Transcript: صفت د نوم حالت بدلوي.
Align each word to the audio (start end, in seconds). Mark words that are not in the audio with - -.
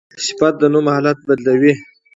صفت 0.25 0.53
د 0.61 0.63
نوم 0.73 0.85
حالت 0.95 1.19
بدلوي. 1.27 1.73